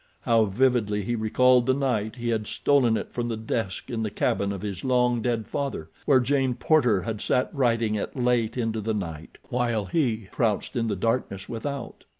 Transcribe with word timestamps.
How 0.21 0.45
vividly 0.45 1.03
he 1.03 1.13
recalled 1.15 1.67
the 1.67 1.75
night 1.75 2.15
he 2.15 2.29
had 2.29 2.47
stolen 2.47 2.97
it 2.97 3.11
from 3.13 3.27
the 3.27 3.37
desk 3.37 3.91
in 3.91 4.01
the 4.01 4.09
cabin 4.09 4.51
of 4.51 4.63
his 4.63 4.83
long 4.83 5.21
dead 5.21 5.45
father, 5.47 5.91
where 6.05 6.19
Jane 6.19 6.55
Porter 6.55 7.03
had 7.03 7.21
sat 7.21 7.53
writing 7.53 7.93
it 7.93 8.15
late 8.15 8.57
into 8.57 8.81
the 8.81 8.95
night, 8.95 9.37
while 9.49 9.85
he 9.85 10.27
crouched 10.31 10.75
in 10.75 10.87
the 10.87 10.95
darkness 10.95 11.47
without. 11.47 12.03